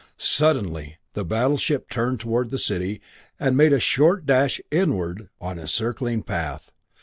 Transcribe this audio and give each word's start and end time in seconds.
Suddenly 0.17 0.97
the 1.13 1.23
battleship 1.23 1.87
turned 1.87 2.19
toward 2.19 2.49
the 2.49 2.57
city 2.57 3.03
and 3.39 3.55
made 3.55 3.71
a 3.71 3.79
short 3.79 4.25
dash 4.25 4.59
inward 4.71 5.29
on 5.39 5.59
its 5.59 5.73
circling 5.73 6.23
path. 6.23 6.71